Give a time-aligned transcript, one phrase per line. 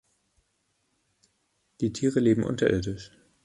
[1.79, 3.11] Die Tiere leben unterirdisch.